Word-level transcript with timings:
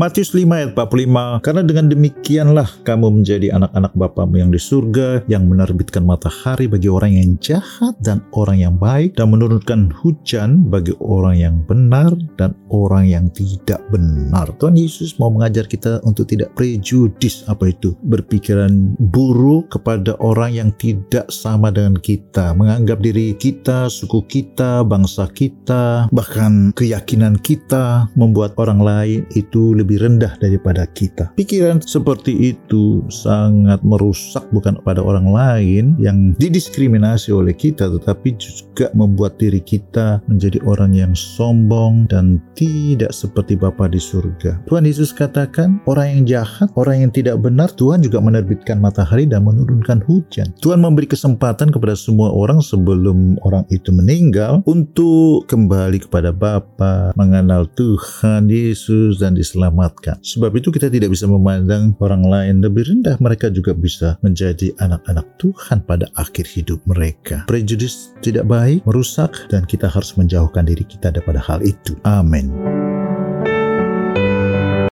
Matius 0.00 0.32
5 0.32 0.48
ayat 0.48 0.72
45, 0.72 1.44
karena 1.44 1.60
dengan 1.60 1.92
demikianlah 1.92 2.64
kamu 2.88 3.20
menjadi 3.20 3.52
anak-anak 3.52 3.92
Bapamu 3.92 4.40
yang 4.40 4.48
di 4.48 4.56
surga, 4.56 5.28
yang 5.28 5.44
menerbitkan 5.44 6.08
matahari 6.08 6.72
bagi 6.72 6.88
orang 6.88 7.12
yang 7.12 7.36
jahat 7.36 8.00
dan 8.00 8.24
orang 8.32 8.64
yang 8.64 8.80
baik, 8.80 9.12
dan 9.20 9.28
menurunkan 9.28 9.92
hujan 10.00 10.64
bagi 10.72 10.96
orang 11.04 11.36
yang 11.36 11.56
benar 11.68 12.16
dan 12.40 12.56
orang 12.72 13.12
yang 13.12 13.28
tidak 13.36 13.84
benar. 13.92 14.48
Tuhan 14.56 14.80
Yesus 14.80 15.20
mau 15.20 15.28
mengajar 15.28 15.68
kita 15.68 16.00
untuk 16.08 16.32
tidak 16.32 16.56
prejudis 16.56 17.44
apa 17.44 17.68
itu, 17.68 17.92
berpikiran 18.00 18.96
buruk 19.12 19.68
kepada 19.68 20.16
orang 20.24 20.56
yang 20.56 20.70
tidak 20.80 21.28
sama 21.28 21.68
dengan 21.68 22.00
kita, 22.00 22.56
menganggap 22.56 23.04
diri 23.04 23.36
kita, 23.36 23.92
suku 23.92 24.24
kita, 24.24 24.80
bangsa 24.80 25.28
kita, 25.28 26.08
bahkan 26.08 26.72
keyakinan 26.72 27.36
kita 27.44 28.08
membuat 28.16 28.56
orang 28.56 28.80
lain 28.80 29.28
itu 29.36 29.76
lebih 29.76 29.89
rendah 29.96 30.36
daripada 30.38 30.86
kita. 30.86 31.32
Pikiran 31.34 31.82
seperti 31.82 32.54
itu 32.54 33.02
sangat 33.08 33.82
merusak 33.82 34.46
bukan 34.54 34.78
pada 34.84 35.00
orang 35.02 35.30
lain 35.30 35.96
yang 35.98 36.36
didiskriminasi 36.38 37.32
oleh 37.34 37.56
kita, 37.56 37.88
tetapi 37.90 38.36
juga 38.36 38.92
membuat 38.92 39.40
diri 39.40 39.58
kita 39.58 40.20
menjadi 40.28 40.60
orang 40.68 40.92
yang 40.94 41.12
sombong 41.16 42.06
dan 42.06 42.38
tidak 42.54 43.10
seperti 43.10 43.56
Bapa 43.56 43.88
di 43.88 43.98
surga. 43.98 44.62
Tuhan 44.68 44.84
Yesus 44.86 45.10
katakan, 45.10 45.80
orang 45.88 46.06
yang 46.20 46.22
jahat, 46.28 46.68
orang 46.76 47.08
yang 47.08 47.10
tidak 47.14 47.40
benar, 47.40 47.72
Tuhan 47.72 48.04
juga 48.04 48.20
menerbitkan 48.20 48.78
matahari 48.78 49.24
dan 49.24 49.46
menurunkan 49.46 50.04
hujan. 50.04 50.52
Tuhan 50.60 50.82
memberi 50.82 51.08
kesempatan 51.08 51.72
kepada 51.72 51.96
semua 51.96 52.30
orang 52.30 52.60
sebelum 52.60 53.40
orang 53.46 53.64
itu 53.72 53.90
meninggal 53.94 54.60
untuk 54.66 55.46
kembali 55.46 56.02
kepada 56.04 56.34
Bapa, 56.34 57.14
mengenal 57.14 57.70
Tuhan 57.74 58.50
Yesus 58.50 59.22
dan 59.22 59.38
diselamatkan. 59.80 60.20
Sebab 60.20 60.52
itu 60.60 60.68
kita 60.68 60.92
tidak 60.92 61.10
bisa 61.12 61.24
memandang 61.24 61.96
orang 62.04 62.24
lain 62.24 62.54
lebih 62.60 62.84
rendah, 62.84 63.16
mereka 63.16 63.48
juga 63.48 63.72
bisa 63.72 64.20
menjadi 64.20 64.76
anak-anak 64.76 65.26
Tuhan 65.40 65.78
pada 65.88 66.06
akhir 66.20 66.44
hidup 66.52 66.84
mereka. 66.84 67.48
Prejudis 67.48 68.12
tidak 68.20 68.44
baik, 68.44 68.84
merusak, 68.84 69.32
dan 69.48 69.64
kita 69.64 69.88
harus 69.88 70.12
menjauhkan 70.20 70.68
diri 70.68 70.84
kita 70.84 71.08
daripada 71.08 71.40
hal 71.40 71.64
itu. 71.64 71.96
Amin. 72.04 72.89